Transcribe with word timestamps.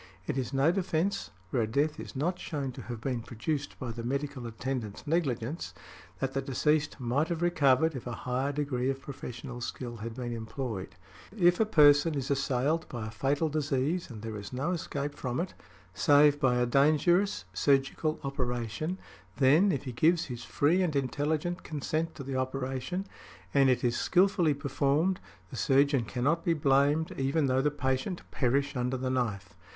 It 0.25 0.35
is 0.35 0.51
no 0.51 0.71
defence, 0.71 1.29
where 1.51 1.61
a 1.61 1.67
death 1.67 1.99
is 1.99 2.15
not 2.15 2.39
shewn 2.39 2.71
to 2.71 2.81
have 2.81 2.99
been 2.99 3.21
produced 3.21 3.77
by 3.77 3.91
the 3.91 4.03
medical 4.03 4.47
attendant's 4.47 5.05
negligence, 5.05 5.75
that 6.17 6.33
the 6.33 6.41
deceased 6.41 6.99
might 6.99 7.27
have 7.27 7.43
recovered 7.43 7.95
if 7.95 8.07
a 8.07 8.13
higher 8.25 8.51
degree 8.51 8.89
of 8.89 8.99
professional 8.99 9.61
skill 9.61 9.97
had 9.97 10.15
been 10.15 10.33
employed. 10.33 10.95
If 11.37 11.59
a 11.59 11.67
person 11.67 12.15
is 12.15 12.31
assailed 12.31 12.89
by 12.89 13.05
a 13.05 13.11
fatal 13.11 13.47
disease, 13.47 14.09
and 14.09 14.23
there 14.23 14.37
is 14.37 14.51
no 14.51 14.71
escape 14.71 15.13
from 15.13 15.39
it, 15.39 15.53
save 15.93 16.39
by 16.39 16.55
a 16.55 16.65
dangerous 16.65 17.45
surgical 17.53 18.19
operation, 18.23 18.97
then, 19.37 19.71
if 19.71 19.83
he 19.83 19.91
gives 19.91 20.25
his 20.25 20.43
free 20.43 20.81
and 20.81 20.95
intelligent 20.95 21.61
consent 21.61 22.15
to 22.15 22.23
the 22.23 22.35
operation, 22.35 23.05
and 23.53 23.69
it 23.69 23.83
is 23.83 23.97
skilfully 23.99 24.55
performed, 24.55 25.19
the 25.51 25.55
surgeon 25.57 26.05
cannot 26.05 26.43
be 26.43 26.55
blamed 26.55 27.11
even 27.19 27.45
though 27.45 27.61
the 27.61 27.69
patient 27.69 28.23
perish 28.31 28.75
under 28.75 28.97
the 28.97 29.11
knife. 29.11 29.55